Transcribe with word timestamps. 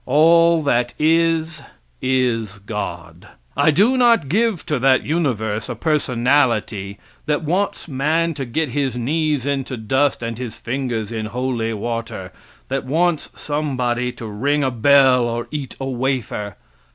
All 0.07 0.63
that 0.63 0.95
is, 0.97 1.61
is 2.01 2.57
God. 2.65 3.27
I 3.55 3.69
do 3.69 3.95
not 3.97 4.29
give 4.29 4.65
to 4.65 4.79
that 4.79 5.03
universe 5.03 5.69
a 5.69 5.75
personality 5.75 6.97
that 7.27 7.43
wants 7.43 7.87
man 7.87 8.33
to 8.33 8.45
get 8.45 8.69
his 8.69 8.97
knees 8.97 9.45
into 9.45 9.77
dust 9.77 10.23
and 10.23 10.39
his 10.39 10.55
fingers 10.55 11.11
in 11.11 11.27
holy 11.27 11.73
water; 11.75 12.33
that 12.67 12.83
wants 12.83 13.29
some 13.35 13.77
body 13.77 14.11
to 14.13 14.25
ring 14.25 14.63
a 14.63 14.71
bell 14.71 15.25
or 15.25 15.47
eat 15.51 15.75
a 15.79 15.85
wafer. 15.87 16.55